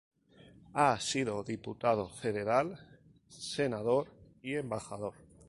Ha 0.73 0.99
sido 0.99 1.43
Diputado 1.43 2.09
Federal, 2.09 2.75
Senador 3.27 4.07
y 4.41 4.55
Embajador. 4.55 5.13